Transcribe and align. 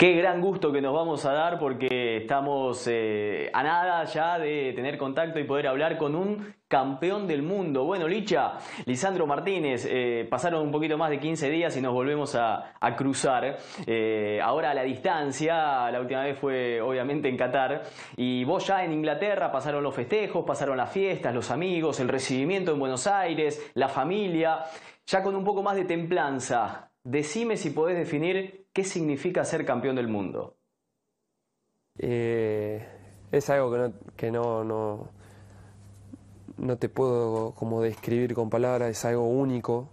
Qué 0.00 0.14
gran 0.14 0.40
gusto 0.40 0.72
que 0.72 0.80
nos 0.80 0.94
vamos 0.94 1.26
a 1.26 1.32
dar 1.34 1.58
porque 1.58 2.16
estamos 2.16 2.86
eh, 2.90 3.50
a 3.52 3.62
nada 3.62 4.02
ya 4.04 4.38
de 4.38 4.72
tener 4.74 4.96
contacto 4.96 5.38
y 5.38 5.44
poder 5.44 5.66
hablar 5.66 5.98
con 5.98 6.14
un 6.14 6.54
campeón 6.68 7.26
del 7.26 7.42
mundo. 7.42 7.84
Bueno, 7.84 8.08
Licha, 8.08 8.54
Lisandro 8.86 9.26
Martínez, 9.26 9.86
eh, 9.86 10.26
pasaron 10.30 10.62
un 10.62 10.70
poquito 10.72 10.96
más 10.96 11.10
de 11.10 11.20
15 11.20 11.50
días 11.50 11.76
y 11.76 11.82
nos 11.82 11.92
volvemos 11.92 12.34
a, 12.34 12.72
cruzar. 12.96 13.58
Eh, 13.86 14.40
ahora 14.42 14.70
a 14.70 14.74
la 14.74 14.84
distancia, 14.84 15.90
la 15.90 16.00
última 16.00 16.22
vez 16.22 16.38
fue 16.38 16.80
obviamente 16.80 17.28
en 17.28 17.36
Qatar. 17.36 17.82
Y 18.16 18.42
vos 18.44 18.66
ya 18.66 18.82
en 18.82 18.94
Inglaterra 18.94 19.52
pasaron 19.52 19.82
los 19.82 19.94
festejos, 19.94 20.46
pasaron 20.46 20.78
las 20.78 20.90
fiestas, 20.90 21.34
los 21.34 21.50
amigos, 21.50 22.00
el 22.00 22.08
recibimiento 22.08 22.72
en 22.72 22.78
Buenos 22.78 23.06
Aires, 23.06 23.70
la 23.74 23.90
familia. 23.90 24.60
Ya 25.04 25.22
con 25.22 25.36
un 25.36 25.44
poco 25.44 25.62
más 25.62 25.76
de 25.76 25.84
templanza, 25.84 26.90
decime 27.04 27.58
si 27.58 27.68
podés 27.68 27.98
definir 27.98 28.59
¿qué 28.72 28.84
significa 28.84 29.44
ser 29.44 29.64
campeón 29.64 29.96
del 29.96 30.08
mundo? 30.08 30.56
Eh, 31.98 32.86
es 33.32 33.50
algo 33.50 33.70
que, 33.72 33.78
no, 33.78 33.92
que 34.16 34.30
no, 34.30 34.64
no, 34.64 35.08
no, 36.56 36.78
te 36.78 36.88
puedo 36.88 37.52
como 37.54 37.82
describir 37.82 38.34
con 38.34 38.50
palabras, 38.50 38.90
es 38.90 39.04
algo 39.04 39.28
único. 39.28 39.88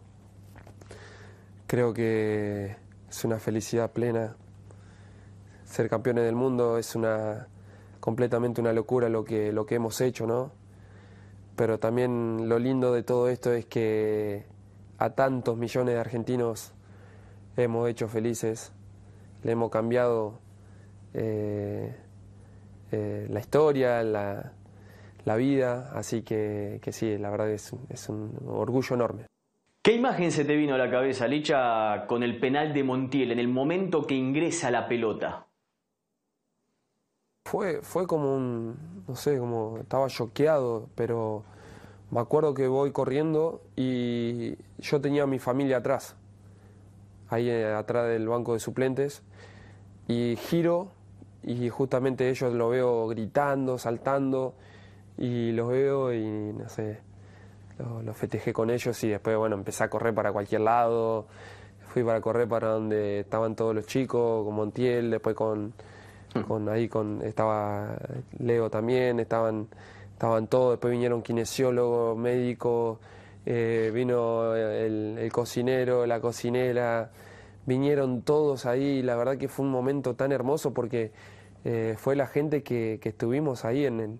Creo 1.67 1.93
que 1.93 2.75
es 3.09 3.25
una 3.25 3.39
felicidad 3.39 3.91
plena. 3.91 4.35
Ser 5.65 5.89
campeones 5.89 6.23
del 6.23 6.35
mundo 6.35 6.77
es 6.77 6.95
una 6.95 7.47
completamente 7.99 8.61
una 8.61 8.71
locura 8.71 9.09
lo 9.09 9.25
que, 9.25 9.51
lo 9.51 9.65
que 9.65 9.75
hemos 9.75 9.99
hecho, 9.99 10.25
¿no? 10.25 10.51
Pero 11.57 11.77
también 11.77 12.47
lo 12.47 12.57
lindo 12.57 12.93
de 12.93 13.03
todo 13.03 13.27
esto 13.27 13.51
es 13.51 13.65
que 13.65 14.45
a 14.97 15.09
tantos 15.09 15.57
millones 15.57 15.95
de 15.95 15.99
argentinos 15.99 16.71
hemos 17.63 17.89
hecho 17.89 18.07
felices, 18.07 18.71
le 19.43 19.51
hemos 19.51 19.71
cambiado 19.71 20.39
eh, 21.13 21.95
eh, 22.91 23.27
la 23.29 23.39
historia, 23.39 24.03
la, 24.03 24.53
vida, 25.35 25.91
así 25.93 26.21
que, 26.21 26.79
sí, 26.91 27.17
la 27.17 27.29
verdad 27.29 27.49
es, 27.51 27.73
es, 27.89 28.07
un 28.07 28.37
orgullo 28.47 28.95
enorme. 28.95 29.25
¿Qué 29.81 29.93
imagen 29.93 30.31
se 30.31 30.45
te 30.45 30.55
vino 30.55 30.75
a 30.75 30.77
la 30.77 30.89
cabeza, 30.89 31.27
Licha, 31.27 32.05
con 32.07 32.23
el 32.23 32.39
penal 32.39 32.73
de 32.73 32.83
Montiel 32.83 33.31
en 33.31 33.39
el 33.39 33.47
momento 33.47 34.05
que 34.05 34.15
ingresa 34.15 34.71
la 34.71 34.87
pelota? 34.87 35.45
Fue, 37.45 37.81
fue 37.81 38.07
como 38.07 38.35
un, 38.35 39.03
no 39.07 39.15
sé, 39.15 39.37
como 39.37 39.79
estaba 39.79 40.07
choqueado, 40.07 40.89
pero 40.95 41.43
me 42.11 42.19
acuerdo 42.19 42.53
que 42.53 42.67
voy 42.67 42.91
corriendo 42.91 43.61
y 43.75 44.55
yo 44.79 45.01
tenía 45.01 45.23
a 45.23 45.27
mi 45.27 45.39
familia 45.39 45.77
atrás 45.77 46.15
ahí 47.29 47.49
eh, 47.49 47.73
atrás 47.73 48.07
del 48.07 48.27
banco 48.27 48.53
de 48.53 48.59
suplentes, 48.59 49.23
y 50.07 50.35
giro 50.37 50.91
y 51.43 51.69
justamente 51.69 52.29
ellos 52.29 52.53
lo 52.53 52.69
veo 52.69 53.07
gritando, 53.07 53.77
saltando, 53.77 54.53
y 55.17 55.51
los 55.51 55.69
veo 55.69 56.13
y 56.13 56.53
no 56.53 56.67
sé, 56.69 56.99
lo, 57.79 58.13
festejé 58.13 58.53
con 58.53 58.69
ellos 58.69 59.01
y 59.03 59.09
después, 59.09 59.37
bueno, 59.37 59.55
empecé 59.55 59.83
a 59.83 59.89
correr 59.89 60.13
para 60.13 60.31
cualquier 60.31 60.61
lado, 60.61 61.27
fui 61.87 62.03
para 62.03 62.21
correr 62.21 62.47
para 62.47 62.69
donde 62.69 63.21
estaban 63.21 63.55
todos 63.55 63.73
los 63.73 63.85
chicos, 63.85 64.43
con 64.45 64.55
Montiel, 64.55 65.09
después 65.09 65.35
con, 65.35 65.73
hmm. 66.35 66.41
con 66.41 66.69
ahí 66.69 66.87
con 66.87 67.21
estaba 67.23 67.97
Leo 68.39 68.69
también, 68.69 69.19
estaban, 69.19 69.67
estaban 70.13 70.47
todos, 70.47 70.71
después 70.71 70.91
vinieron 70.91 71.21
kinesiólogos, 71.21 72.17
médicos, 72.17 72.99
eh, 73.49 73.91
vino 73.93 74.55
el, 74.55 75.29
cocinero, 75.31 76.05
la 76.05 76.19
cocinera, 76.19 77.11
vinieron 77.65 78.21
todos 78.21 78.65
ahí, 78.65 79.01
la 79.01 79.15
verdad 79.15 79.37
que 79.37 79.47
fue 79.47 79.65
un 79.65 79.71
momento 79.71 80.15
tan 80.15 80.33
hermoso 80.33 80.73
porque 80.73 81.13
eh, 81.63 81.95
fue 81.97 82.17
la 82.17 82.27
gente 82.27 82.61
que, 82.61 82.99
estuvimos 83.01 83.63
ahí 83.63 83.85
en, 83.85 84.19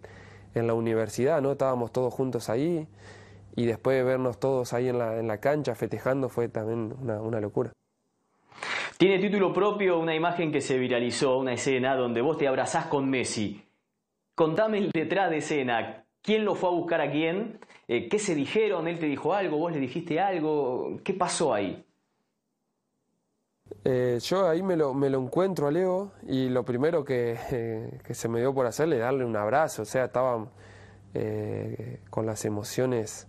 la 0.54 0.74
universidad, 0.74 1.42
¿no? 1.42 1.52
Estábamos 1.52 1.92
todos 1.92 2.14
juntos 2.14 2.50
ahí 2.50 2.88
y 3.58 3.66
después 3.66 3.98
de 3.98 4.04
vernos 4.04 4.40
todos 4.40 4.72
ahí 4.72 4.88
en 4.88 4.98
la, 4.98 5.20
en 5.20 5.28
la 5.28 5.40
cancha 5.40 5.76
festejando 5.76 6.30
fue 6.30 6.48
también 6.48 6.96
una, 7.02 7.20
una 7.20 7.42
locura. 7.42 7.74
Tiene 8.98 9.20
título 9.20 9.52
propio 9.52 10.00
una 10.00 10.16
imagen 10.16 10.54
que 10.54 10.62
se 10.62 10.78
viralizó, 10.78 11.38
una 11.38 11.52
escena 11.52 11.98
donde 11.98 12.22
vos 12.22 12.38
te 12.38 12.48
abrazás 12.48 12.86
con 12.86 13.10
Messi. 13.10 13.62
Contame 14.36 14.78
el 14.78 14.90
detrás 14.92 15.30
de 15.30 15.38
escena, 15.38 16.06
quién 16.28 16.44
lo 16.44 16.56
fue 16.56 16.68
a 16.68 16.74
buscar 16.74 17.00
a 17.00 17.10
quién, 17.10 17.58
eh, 17.88 18.10
qué 18.10 18.20
se 18.20 18.36
dijeron, 18.36 18.86
él 18.90 19.00
te 19.00 19.06
dijo 19.06 19.34
algo, 19.34 19.60
vos 19.60 19.72
le 19.72 19.80
dijiste 19.80 20.20
algo, 20.20 20.98
¿qué 21.02 21.14
pasó 21.14 21.54
ahí? 21.54 21.86
Eh, 23.86 24.20
yo 24.22 24.50
ahí 24.50 24.62
me 24.62 24.76
lo, 24.76 24.92
encuentro 25.18 25.68
a 25.68 25.72
Leo 25.72 26.12
y 26.28 26.50
lo 26.50 26.66
primero 26.66 27.06
que, 27.06 27.38
que, 28.04 28.14
se 28.14 28.28
me 28.28 28.42
dio 28.42 28.54
por 28.54 28.66
hacerle 28.66 28.98
darle 28.98 29.24
un 29.24 29.38
abrazo, 29.38 29.84
o 29.84 29.86
sea, 29.86 30.04
estaba 30.04 30.50
eh, 31.14 32.02
con 32.10 32.26
las 32.26 32.44
emociones 32.44 33.26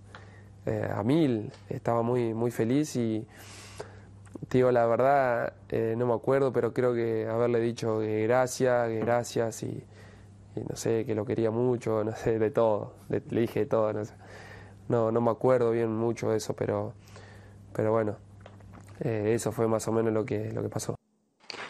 a 0.66 1.03
mil, 1.03 1.50
estaba 1.70 2.03
muy, 2.03 2.34
muy 2.34 2.50
feliz 2.50 2.94
y 2.97 3.26
digo 4.50 4.70
la 4.70 4.84
verdad, 4.87 5.54
no 5.97 6.06
me 6.06 6.12
acuerdo, 6.12 6.53
pero 6.53 6.75
creo 6.75 6.92
que 6.92 7.26
haberle 7.26 7.60
dicho 7.60 8.00
gracias, 8.00 8.91
gracias 8.91 9.62
y 9.62 9.82
no 10.69 10.76
sé, 10.76 11.04
que 11.04 11.14
lo 11.14 11.24
quería 11.24 11.50
mucho, 11.50 12.04
no 12.04 12.12
sé, 12.12 12.38
de 12.38 12.50
todo, 12.50 12.94
le, 13.08 13.20
dije 13.20 13.60
de 13.60 13.66
todo, 13.66 13.92
no 13.92 14.04
sé. 14.04 14.14
No, 14.88 15.10
me 15.12 15.30
acuerdo 15.30 15.70
bien 15.70 15.94
mucho 15.94 16.30
de 16.30 16.38
eso, 16.38 16.54
pero, 16.56 16.94
pero 17.74 17.92
bueno, 17.92 18.16
eh, 19.00 19.32
eso 19.34 19.52
fue 19.52 19.69
más 19.69 19.86
o 19.88 19.92
menos 19.92 20.12
lo 20.12 20.24
que, 20.24 20.50
lo 20.52 20.62
que 20.62 20.69
pasó. 20.69 20.94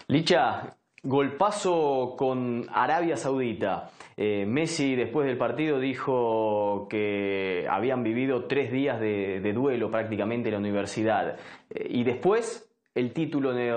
Licha, 0.07 0.77
golpazo 1.03 2.15
con 2.17 2.67
Arabia 2.73 3.17
Saudita. 3.17 3.91
Eh, 4.17 4.45
Messi 4.47 4.97
después 4.97 5.27
del 5.27 5.39
partido 5.39 5.79
dijo 5.79 6.89
que 6.91 7.67
habían 7.71 8.03
vivido 8.03 8.47
tres 8.47 8.73
días 8.73 8.99
de, 8.99 9.53
duelo 9.55 9.91
prácticamente 9.91 10.49
en 10.49 10.55
la 10.55 10.59
universidad. 10.59 11.37
Eh, 11.71 11.87
y 11.91 12.05
después 12.05 12.69
el 12.95 13.13
título 13.13 13.53
de, 13.53 13.73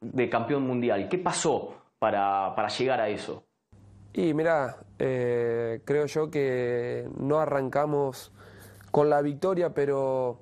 de, 0.00 0.30
campeón 0.30 0.66
mundial. 0.66 1.08
¿Qué 1.08 1.18
pasó 1.18 1.74
para, 1.98 2.54
para 2.54 2.68
llegar 2.68 3.00
a 3.00 3.08
eso? 3.08 3.44
Y 4.12 4.34
mira, 4.34 4.76
eh, 4.98 5.80
creo 5.84 6.06
yo 6.06 6.30
que 6.30 7.08
no 7.16 7.38
arrancamos 7.38 8.32
con 8.90 9.08
la 9.08 9.22
victoria, 9.22 9.72
pero 9.72 10.40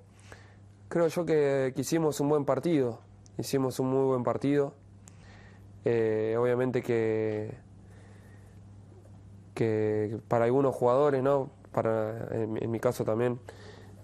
creo 0.89 1.09
yo 1.09 1.27
que, 1.27 1.75
hicimos 1.77 2.19
un 2.21 2.31
buen 2.31 2.45
partido. 2.45 3.01
Hicimos 3.37 3.79
un 3.79 3.91
muy 3.91 4.07
buen 4.07 4.25
partido. 4.25 4.73
Eh, 5.85 6.35
obviamente 6.39 6.83
que, 6.83 7.55
que 9.55 10.19
para 10.29 10.47
algunos 10.47 10.75
jugadores, 10.75 11.23
¿no? 11.23 11.51
Para, 11.71 12.29
en, 12.33 12.71
mi 12.71 12.81
caso 12.81 13.05
también, 13.05 13.39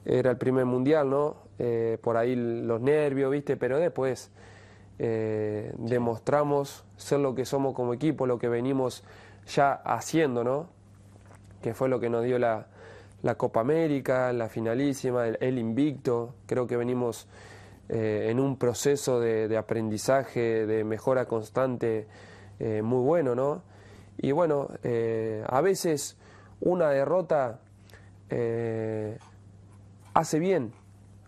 era 0.05 0.31
el 0.31 0.37
primer 0.37 0.67
mundial, 0.67 1.09
¿no? 1.09 1.37
Eh, 1.59 1.99
por 2.03 2.19
ahí 2.19 2.37
los 2.37 2.83
nervios, 2.83 3.31
¿viste? 3.31 3.57
Pero 3.57 3.79
después 3.79 4.31
demostramos 4.97 6.85
ser 6.97 7.19
lo 7.19 7.35
que 7.35 7.45
somos 7.45 7.75
como 7.75 7.93
equipo, 7.95 8.27
lo 8.27 8.39
que 8.39 8.49
venimos 8.49 9.03
ya 9.47 9.73
haciendo, 9.73 10.45
¿no? 10.45 10.69
Que 11.63 11.75
fue 11.75 11.89
lo 11.89 12.01
que 12.01 12.11
nos 12.11 12.25
dio 12.25 12.39
la, 12.39 12.67
Copa 13.37 13.61
América, 13.61 14.33
la 14.33 14.49
finalísima, 14.49 15.27
el, 15.27 15.59
invicto. 15.59 16.35
Creo 16.47 16.67
que 16.67 16.77
venimos 16.77 17.27
eh, 17.89 18.29
en 18.31 18.39
un 18.39 18.59
proceso 18.59 19.21
de, 19.21 19.57
aprendizaje, 19.57 20.67
de 20.67 20.85
mejora 20.85 21.27
constante 21.27 22.07
eh, 22.59 22.83
muy 22.83 23.03
bueno, 23.03 23.35
¿no? 23.35 23.63
Y 24.19 24.33
bueno, 24.33 24.69
eh, 24.83 25.43
a 25.49 25.61
veces 25.61 26.17
una 26.61 26.91
derrota 26.91 27.61
hace 30.13 30.39
bien, 30.41 30.73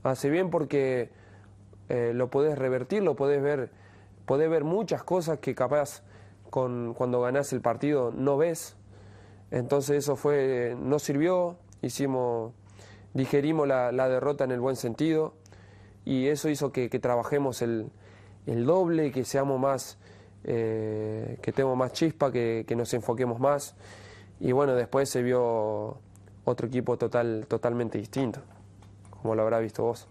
hace 0.02 0.28
bien 0.28 0.50
porque 0.50 1.10
lo 1.88 2.30
podés 2.30 2.58
revertir, 2.58 3.04
lo 3.04 3.14
podés 3.14 3.40
ver, 3.40 3.70
podés 4.24 4.50
ver 4.50 4.64
muchas 4.64 5.04
cosas 5.04 5.38
que 5.38 5.54
capaz 5.54 6.02
cuando 6.56 7.20
ganás 7.20 7.52
el 7.52 7.60
partido 7.60 8.12
no 8.16 8.38
ves. 8.38 8.76
Entonces 9.50 9.98
eso 9.98 10.16
fue, 10.16 10.74
no 10.78 10.98
sirvió, 10.98 11.56
hicimos, 11.82 12.52
digerimos 13.14 13.68
la, 13.68 14.08
derrota 14.08 14.44
en 14.44 14.52
el 14.52 14.60
buen 14.60 14.76
sentido 14.76 15.34
y 16.04 16.28
eso 16.28 16.48
hizo 16.48 16.72
que, 16.72 16.88
trabajemos 16.88 17.60
el, 17.60 17.90
doble, 18.46 19.12
que 19.12 19.24
seamos 19.24 19.60
más, 19.60 19.98
eh, 20.44 21.38
que 21.42 21.52
tengamos 21.52 21.76
más 21.76 21.92
chispa, 21.92 22.32
que, 22.32 22.64
que, 22.66 22.74
nos 22.74 22.92
enfoquemos 22.94 23.38
más. 23.38 23.74
Y 24.40 24.52
bueno, 24.52 24.74
después 24.74 25.10
se 25.10 25.22
vio 25.22 25.98
otro 26.44 26.66
equipo 26.66 26.96
total, 26.96 27.46
totalmente 27.48 27.98
distinto, 27.98 28.40
como 29.10 29.34
lo 29.34 29.42
habrá 29.42 29.58
visto 29.58 29.82
vos. 29.82 30.08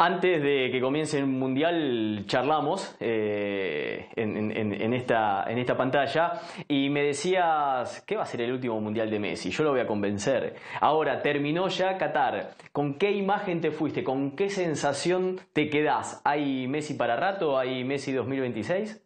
Antes 0.00 0.40
de 0.40 0.70
que 0.70 0.80
comience 0.80 1.18
el 1.18 1.26
Mundial 1.26 2.22
charlamos 2.28 2.94
eh, 3.00 4.06
en, 4.14 4.92
esta, 4.94 5.76
pantalla 5.76 6.34
y 6.68 6.88
me 6.88 7.02
decías 7.02 8.02
que 8.02 8.14
va 8.14 8.22
a 8.22 8.26
ser 8.26 8.42
el 8.42 8.52
último 8.52 8.80
Mundial 8.80 9.10
de 9.10 9.18
Messi. 9.18 9.50
Yo 9.50 9.64
lo 9.64 9.72
voy 9.72 9.80
a 9.80 9.88
convencer. 9.88 10.54
Ahora, 10.80 11.20
terminó 11.20 11.66
ya 11.66 11.98
Qatar. 11.98 12.50
¿Con 12.70 12.94
qué 12.94 13.10
imagen 13.10 13.60
te 13.60 13.72
fuiste? 13.72 14.04
¿Con 14.04 14.36
qué 14.36 14.50
sensación 14.50 15.40
te 15.52 15.68
quedás? 15.68 16.20
¿Hay 16.22 16.68
Messi 16.68 16.94
para 16.94 17.16
rato? 17.16 17.58
¿Hay 17.58 17.82
Messi 17.82 18.12
2026? 18.12 19.04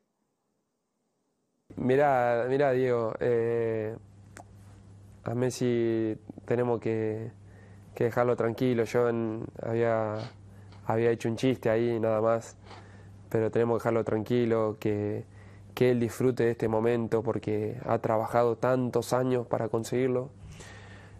Mirá, 1.77 2.45
mira 2.51 2.71
Diego. 2.73 3.15
Eh, 3.19 3.97
a 5.25 5.35
Messi 5.35 6.19
tenemos 6.45 6.81
que, 6.81 7.31
dejarlo 7.97 8.37
tranquilo. 8.37 8.85
Yo 8.85 9.09
había 9.63 10.19
había 10.93 11.11
hecho 11.11 11.29
un 11.29 11.37
chiste 11.37 11.71
ahí 11.71 11.99
nada 12.01 12.21
más, 12.21 12.57
pero 13.29 13.51
tenemos 13.51 13.79
que 13.79 13.81
dejarlo 13.83 14.05
tranquilo, 14.05 14.77
que, 14.79 15.25
él 15.77 15.99
disfrute 15.99 16.45
de 16.45 16.51
este 16.53 16.69
momento 16.69 17.25
porque 17.25 17.77
ha 17.85 17.99
trabajado 17.99 18.57
tantos 18.57 19.13
años 19.13 19.49
para 19.49 19.69
conseguirlo. 19.69 20.31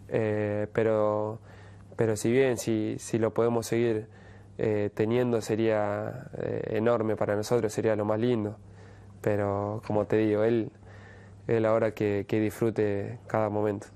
Eh, 0.07 0.67
pero, 0.73 1.39
pero 1.97 2.15
si 2.15 2.31
bien 2.31 2.57
si, 2.57 2.95
si 2.97 3.19
lo 3.19 3.33
podemos 3.33 3.65
seguir 3.67 4.07
eh, 4.57 4.89
teniendo 4.93 5.41
sería 5.41 6.29
eh, 6.37 6.77
enorme 6.77 7.17
para 7.17 7.35
nosotros, 7.35 7.73
sería 7.73 7.97
lo 7.97 8.05
más 8.05 8.19
lindo. 8.21 8.55
Pero 9.21 9.81
como 9.85 10.05
te 10.05 10.17
digo, 10.17 10.43
él, 10.43 10.71
él 11.47 11.65
ahora 11.65 11.91
que 11.93 12.25
disfrute 12.29 13.19
cada 13.27 13.49
momento. 13.49 13.87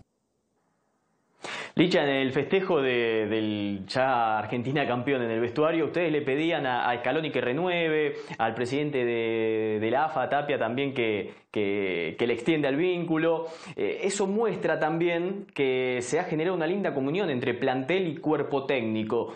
Licha, 1.75 2.03
en 2.03 2.09
el 2.09 2.31
festejo 2.31 2.81
de, 2.81 3.27
del 3.27 3.85
ya 3.87 4.39
Argentina 4.39 4.87
campeón 4.87 5.21
en 5.21 5.29
el 5.29 5.39
vestuario, 5.39 5.85
ustedes 5.85 6.11
le 6.11 6.23
pedían 6.23 6.65
a, 6.65 6.91
Scaloni 6.97 7.29
que 7.29 7.39
renueve, 7.39 8.15
al 8.39 8.55
presidente 8.55 9.05
de, 9.05 9.87
la 9.91 10.05
AFA, 10.05 10.27
Tapia, 10.27 10.57
también 10.57 10.93
que, 10.93 11.33
le 11.53 12.33
extienda 12.33 12.69
el 12.69 12.77
vínculo. 12.77 13.45
Eh, 13.75 13.99
eso 14.01 14.25
muestra 14.25 14.79
también 14.79 15.45
que 15.53 15.99
se 16.01 16.19
ha 16.19 16.23
generado 16.23 16.55
una 16.55 16.65
linda 16.65 16.93
comunión 16.95 17.29
entre 17.29 17.53
plantel 17.53 18.07
y 18.07 18.17
cuerpo 18.17 18.65
técnico. 18.65 19.35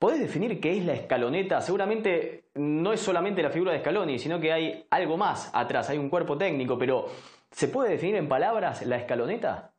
¿Podés 0.00 0.18
definir 0.18 0.58
qué 0.58 0.76
es 0.76 0.84
la 0.84 0.94
escaloneta? 0.94 1.60
Seguramente 1.60 2.46
no 2.56 2.92
es 2.92 3.00
solamente 3.00 3.40
la 3.40 3.50
figura 3.50 3.70
de 3.70 3.78
Scaloni, 3.78 4.18
sino 4.18 4.40
que 4.40 4.52
hay 4.52 4.84
algo 4.90 5.16
más 5.16 5.48
atrás, 5.54 5.88
hay 5.90 5.98
un 5.98 6.10
cuerpo 6.10 6.36
técnico, 6.36 6.76
pero 6.76 7.06
¿se 7.52 7.68
puede 7.68 7.90
definir 7.90 8.16
en 8.16 8.26
palabras 8.26 8.84
la 8.84 8.96
escaloneta? 8.96 9.71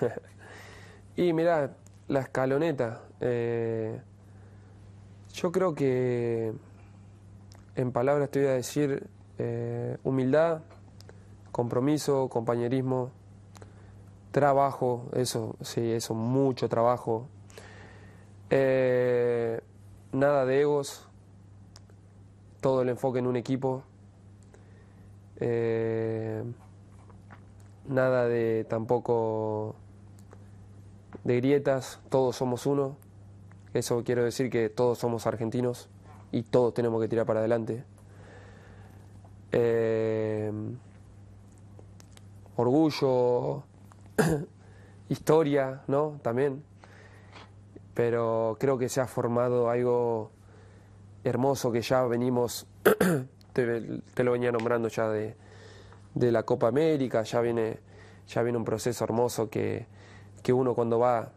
y 1.16 1.32
mira, 1.32 1.74
la 2.08 2.20
escaloneta. 2.20 3.02
Eh, 3.20 4.00
yo 5.32 5.52
creo 5.52 5.74
que 5.74 6.52
en 7.76 7.92
palabras 7.92 8.30
te 8.30 8.40
voy 8.40 8.48
a 8.48 8.52
decir 8.52 9.06
eh, 9.38 9.96
humildad, 10.04 10.62
compromiso, 11.52 12.28
compañerismo, 12.28 13.10
trabajo, 14.32 15.08
eso, 15.14 15.56
sí, 15.60 15.92
eso, 15.92 16.14
mucho 16.14 16.68
trabajo. 16.68 17.28
Eh, 18.50 19.60
nada 20.12 20.44
de 20.44 20.60
egos, 20.62 21.06
todo 22.60 22.82
el 22.82 22.88
enfoque 22.88 23.18
en 23.18 23.26
un 23.26 23.36
equipo. 23.36 23.84
Nada 27.88 28.26
de 28.26 28.64
tampoco 28.68 29.74
de 31.24 31.36
grietas, 31.36 32.00
todos 32.08 32.36
somos 32.36 32.66
uno. 32.66 32.96
Eso 33.74 34.02
quiero 34.04 34.24
decir 34.24 34.50
que 34.50 34.68
todos 34.68 34.98
somos 34.98 35.26
argentinos 35.26 35.88
y 36.32 36.42
todos 36.42 36.74
tenemos 36.74 37.00
que 37.00 37.08
tirar 37.08 37.26
para 37.26 37.40
adelante. 37.40 37.84
Eh, 39.52 40.50
orgullo, 42.56 43.64
historia, 45.08 45.82
¿no? 45.86 46.18
También. 46.22 46.62
Pero 47.94 48.56
creo 48.60 48.78
que 48.78 48.88
se 48.88 49.00
ha 49.00 49.06
formado 49.06 49.70
algo 49.70 50.30
hermoso 51.24 51.72
que 51.72 51.82
ya 51.82 52.04
venimos, 52.04 52.66
te, 53.52 54.22
lo 54.22 54.32
venía 54.32 54.52
nombrando 54.52 54.88
ya 54.88 55.08
de, 55.08 55.36
de 56.18 56.32
la 56.32 56.42
Copa 56.42 56.68
América, 56.68 57.22
ya 57.22 57.40
viene, 57.40 57.78
ya 58.26 58.42
viene 58.42 58.58
un 58.58 58.64
proceso 58.64 59.04
hermoso 59.04 59.48
que, 59.48 59.86
que 60.42 60.52
uno 60.52 60.74
cuando 60.74 60.98
va, 60.98 61.30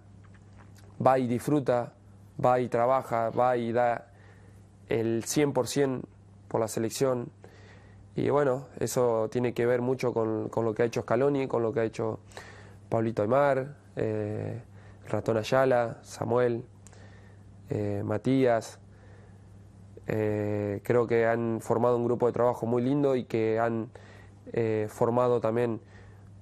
va 1.06 1.20
y 1.20 1.28
disfruta, 1.28 1.94
va 2.44 2.60
y 2.60 2.68
trabaja, 2.68 3.30
va 3.30 3.58
y 3.58 3.72
da 3.72 4.08
el 4.90 5.24
100% 5.24 6.02
por 6.48 6.60
la 6.60 6.68
selección. 6.68 7.30
Y 8.16 8.30
bueno, 8.30 8.68
eso 8.80 9.30
tiene 9.32 9.54
que 9.54 9.66
ver 9.66 9.82
mucho 9.82 10.14
con, 10.14 10.50
lo 10.54 10.74
que 10.74 10.84
ha 10.84 10.86
hecho 10.86 11.02
Scaloni, 11.02 11.48
con 11.48 11.62
lo 11.62 11.72
que 11.72 11.82
ha 11.82 11.84
hecho 11.84 12.20
Pablito 12.90 13.22
Aymar, 13.22 13.76
eh, 13.96 14.62
Ratón 15.08 15.38
Ayala, 15.38 16.00
Samuel, 16.02 16.66
eh, 17.70 18.02
Matías. 18.04 18.80
Eh, 20.08 20.82
creo 20.84 21.08
que 21.08 21.26
han 21.26 21.62
formado 21.62 21.96
un 21.96 22.04
grupo 22.04 22.26
de 22.26 22.34
trabajo 22.34 22.66
muy 22.66 22.82
lindo 22.82 23.16
y 23.16 23.24
que 23.24 23.60
han 23.60 23.90
formado 24.90 25.40
también 25.40 25.82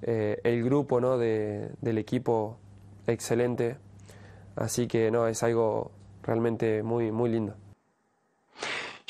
eh, 0.01 0.39
el 0.43 0.63
grupo 0.63 1.01
¿no? 1.01 1.17
de, 1.17 1.69
del 1.81 1.97
equipo 1.97 2.57
excelente. 3.07 3.77
Así 4.55 4.87
que 4.87 5.11
no, 5.11 5.27
es 5.27 5.43
algo 5.43 5.91
realmente 6.23 6.83
muy, 6.83 7.11
muy 7.11 7.29
lindo. 7.29 7.55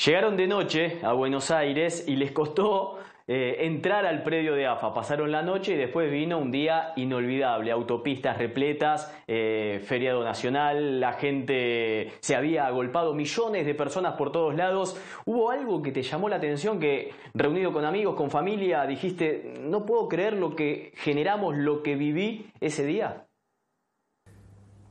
Llegaron 0.04 0.36
de 0.36 0.46
noche 0.46 1.00
a 1.02 1.12
Buenos 1.12 1.50
Aires 1.50 2.04
y 2.06 2.16
les 2.16 2.32
costó 2.32 2.98
eh, 3.32 3.64
entrar 3.64 4.06
al 4.06 4.24
predio 4.24 4.56
de 4.56 4.66
AFA. 4.66 4.92
Pasaron 4.92 5.30
la 5.30 5.40
noche 5.40 5.74
y 5.74 5.76
después 5.76 6.10
vino 6.10 6.36
un 6.36 6.50
día 6.50 6.92
inolvidable. 6.96 7.70
Autopistas 7.70 8.36
repletas, 8.36 9.14
eh, 9.28 9.80
feriado 9.84 10.24
nacional, 10.24 10.98
la 10.98 11.12
gente 11.12 12.10
se 12.18 12.34
había 12.34 12.66
agolpado, 12.66 13.14
millones 13.14 13.66
de 13.66 13.74
personas 13.76 14.14
por 14.16 14.32
todos 14.32 14.56
lados. 14.56 15.00
¿Hubo 15.26 15.48
algo 15.52 15.80
que 15.80 15.92
te 15.92 16.02
llamó 16.02 16.28
la 16.28 16.38
atención 16.38 16.80
que 16.80 17.12
reunido 17.32 17.72
con 17.72 17.84
amigos, 17.84 18.16
con 18.16 18.30
familia, 18.30 18.84
dijiste, 18.84 19.54
no 19.60 19.86
puedo 19.86 20.08
creer 20.08 20.32
lo 20.32 20.56
que 20.56 20.90
generamos, 20.96 21.56
lo 21.56 21.84
que 21.84 21.94
viví 21.94 22.50
ese 22.58 22.84
día? 22.84 23.28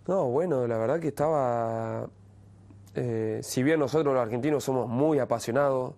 No, 0.07 0.29
bueno, 0.29 0.65
la 0.65 0.77
verdad 0.77 1.01
que 1.01 1.09
estaba... 1.09 2.07
Eh, 2.95 3.39
si 3.43 3.63
bien 3.63 3.81
nosotros 3.81 4.13
los 4.13 4.23
argentinos 4.23 4.63
somos 4.63 4.87
muy 4.87 5.19
apasionados 5.19 5.95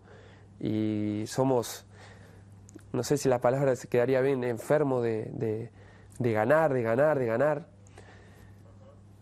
y 0.60 1.22
somos 1.28 1.86
no 2.94 3.04
sé 3.04 3.18
si 3.18 3.30
la 3.30 3.40
palabra 3.40 3.76
se 3.76 3.88
quedaría 3.88 4.22
bien, 4.22 4.44
enfermo 4.44 5.02
de, 5.02 5.72
ganar, 6.20 6.74
de 6.74 6.81
ganar, 6.83 7.19
de 7.19 7.26
ganar. 7.26 7.66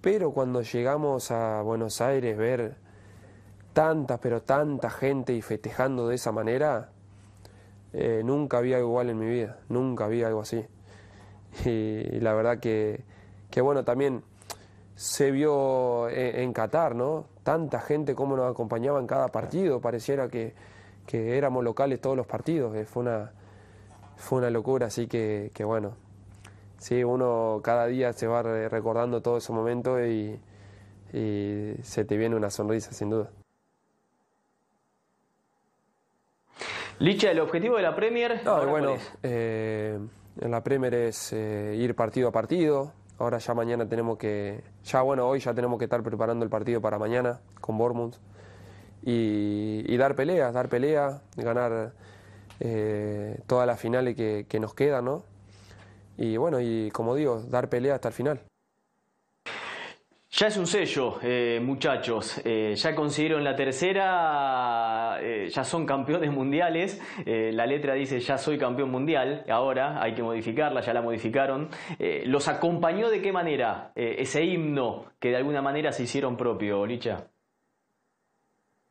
Pero 0.02 0.32
cuando 0.32 0.62
llegamos 0.62 1.30
a 1.30 1.62
Buenos 1.62 2.02
Aires, 2.02 2.38
ver 2.38 2.76
tanta, 3.74 4.20
pero 4.20 4.42
tanta 4.42 4.90
gente 4.90 5.34
y 5.34 5.42
festejando 5.42 6.08
de 6.08 6.16
esa 6.16 6.32
manera, 6.32 6.90
eh, 7.94 8.22
nunca 8.24 8.58
había 8.58 8.78
algo 8.78 8.90
igual 8.90 9.10
en 9.10 9.20
mi 9.20 9.28
vida, 9.28 9.60
nunca 9.70 10.06
había 10.06 10.28
algo 10.28 10.42
así. 10.42 10.66
Y, 11.66 12.20
la 12.20 12.34
verdad 12.34 12.60
que, 12.60 13.04
que, 13.52 13.62
bueno, 13.62 13.84
también 13.84 14.24
se 14.96 15.32
vio 15.32 16.10
en, 16.10 16.54
Qatar, 16.54 16.96
¿no? 16.96 17.26
Tanta 17.44 17.80
gente 17.82 18.16
como 18.16 18.36
nos 18.36 18.50
acompañaba 18.50 19.00
en 19.00 19.08
cada 19.08 19.28
partido, 19.30 19.80
pareciera 19.80 20.28
que, 20.28 20.54
que 21.06 21.38
éramos 21.38 21.64
locales 21.64 22.02
todos 22.02 22.18
los 22.18 22.28
partidos, 22.28 22.76
eh, 22.76 22.86
fue 22.86 23.04
una, 23.04 23.32
fue 24.20 24.40
una 24.40 24.50
locura, 24.50 24.88
así 24.88 25.08
que, 25.08 25.52
bueno, 25.64 25.96
sí, 26.78 27.04
uno 27.04 27.62
cada 27.64 27.88
día 27.88 28.12
se 28.14 28.28
va 28.28 28.44
recordando 28.44 29.22
todo 29.22 29.38
ese 29.38 29.52
momento 29.54 30.00
y, 30.06 30.40
se 31.12 32.06
te 32.06 32.18
viene 32.18 32.36
una 32.36 32.52
sonrisa, 32.52 32.92
sin 32.92 33.10
duda. 33.10 33.32
Licha, 37.00 37.32
¿el 37.32 37.40
objetivo 37.40 37.78
de 37.78 37.82
la 37.82 37.96
Premier? 37.96 38.42
No, 38.44 38.68
bueno, 38.68 38.98
eh, 39.24 39.98
en 40.40 40.52
la 40.52 40.62
Premier 40.62 40.94
es 40.94 41.32
eh, 41.32 41.76
ir 41.78 41.96
partido 41.96 42.28
a 42.28 42.32
partido. 42.32 42.92
Ahora 43.18 43.38
ya 43.38 43.54
mañana 43.54 43.88
tenemos 43.88 44.18
que, 44.18 44.64
ya 44.84 45.02
bueno, 45.02 45.28
hoy 45.28 45.40
ya 45.40 45.54
tenemos 45.54 45.80
que 45.80 45.86
estar 45.86 46.04
preparando 46.04 46.44
el 46.44 46.52
partido 46.52 46.82
para 46.82 47.00
mañana 47.00 47.40
con 47.62 47.78
Bournemouth 47.78 48.16
y, 49.02 49.84
y 49.88 49.98
dar 49.98 50.16
peleas, 50.16 50.54
dar 50.54 50.70
pelea, 50.70 51.22
ganar 51.38 51.94
eh, 52.60 53.40
todas 53.48 53.68
las 53.68 53.80
finales 53.80 54.16
que, 54.16 54.46
que 54.48 54.60
nos 54.60 54.74
quedan, 54.74 55.06
¿no? 55.06 55.24
Y 56.18 56.38
bueno, 56.38 56.60
y 56.60 56.92
como 56.92 57.16
digo, 57.16 57.42
dar 57.50 57.70
pelea 57.70 57.96
hasta 57.96 58.10
el 58.10 58.14
final. 58.14 58.42
Ya 60.32 60.46
es 60.46 60.58
un 60.58 60.68
sello, 60.68 61.18
eh, 61.24 61.60
muchachos. 61.62 62.40
Eh, 62.46 62.76
ya 62.76 62.94
consiguieron 62.94 63.44
la 63.44 63.56
tercera, 63.56 65.18
eh, 65.20 65.50
ya 65.50 65.64
son 65.64 65.88
campeones 65.88 66.32
mundiales. 66.32 67.02
la 67.26 67.66
letra 67.66 67.96
dice 67.96 68.20
ya 68.20 68.38
soy 68.38 68.60
campeón 68.60 68.92
mundial. 68.92 69.44
Ahora 69.50 70.02
hay 70.02 70.14
que 70.14 70.22
modificarla, 70.22 70.82
ya 70.82 70.94
la 70.94 71.02
modificaron. 71.02 71.70
¿Los 72.26 72.48
acompañó 72.48 73.10
de 73.10 73.22
qué 73.22 73.32
manera 73.32 73.92
ese 73.96 74.44
himno 74.44 75.06
que 75.20 75.30
de 75.30 75.38
alguna 75.38 75.62
manera 75.64 75.92
se 75.92 76.04
hicieron 76.04 76.38
propio, 76.38 76.86
Licha? 76.86 77.28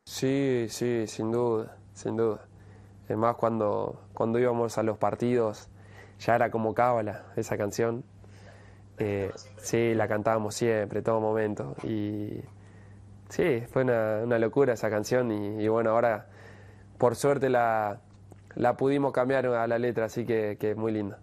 Sí, 0.03 0.65
sí, 0.67 1.07
sin 1.07 1.31
duda, 1.31 1.77
sin 1.93 2.17
duda. 2.17 2.48
Además, 3.09 3.37
cuando, 3.37 4.03
cuando 4.13 4.37
íbamos 4.37 4.77
a 4.77 4.83
los 4.83 4.99
partidos, 4.99 5.67
ya 6.19 6.35
era 6.35 6.51
como 6.51 6.75
cábala 6.75 7.25
esa 7.35 7.57
canción. 7.57 8.03
Eh, 8.99 9.31
sí, 9.57 9.95
la 9.95 10.07
cantábamos 10.07 10.53
siempre, 10.53 11.01
todo 11.01 11.19
momento. 11.19 11.75
Y 11.83 12.41
sí, 13.29 13.61
fue 13.67 13.83
una, 13.83 14.37
locura 14.37 14.73
esa 14.73 14.91
canción 14.91 15.31
y, 15.31 15.67
bueno, 15.67 15.89
ahora 15.89 16.27
por 16.99 17.15
suerte 17.15 17.49
la, 17.49 18.01
la 18.55 18.77
pudimos 18.77 19.11
cambiar 19.11 19.47
a 19.47 19.65
la 19.65 19.79
letra, 19.79 20.05
así 20.05 20.23
que, 20.23 20.57
que 20.59 20.75
muy 20.75 20.91
linda. 20.91 21.19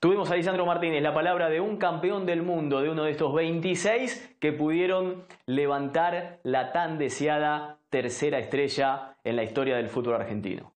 Tuvimos 0.00 0.30
a 0.30 0.34
Lisandro 0.34 0.66
Martínez, 0.66 1.02
la 1.02 1.14
palabra 1.14 1.48
de 1.48 1.60
un 1.60 1.76
campeón 1.76 2.26
del 2.26 2.42
mundo, 2.42 2.80
de 2.80 2.90
uno 2.90 3.04
de 3.04 3.12
estos 3.12 3.32
26 3.34 4.36
que 4.40 4.52
pudieron 4.52 5.24
levantar 5.46 6.40
la 6.42 6.72
tan 6.72 6.98
deseada 6.98 7.78
tercera 7.90 8.38
estrella 8.38 9.16
en 9.22 9.36
la 9.36 9.44
historia 9.44 9.76
del 9.76 9.88
fútbol 9.88 10.14
argentino. 10.14 10.72